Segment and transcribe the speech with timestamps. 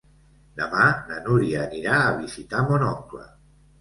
[0.61, 3.27] Demà na Núria anirà a visitar mon oncle.